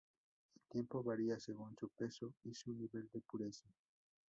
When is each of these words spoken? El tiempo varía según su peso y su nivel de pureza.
El 0.55 0.63
tiempo 0.67 1.03
varía 1.03 1.37
según 1.39 1.75
su 1.75 1.87
peso 1.89 2.33
y 2.43 2.55
su 2.55 2.71
nivel 2.73 3.07
de 3.13 3.21
pureza. 3.21 3.67